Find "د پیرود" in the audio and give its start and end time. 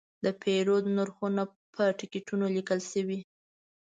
0.25-0.83